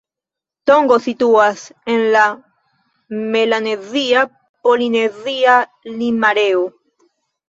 [0.69, 1.65] Tongo situas
[1.95, 2.07] en
[3.35, 5.59] melanezia-polinezia
[6.01, 6.65] lim-areo.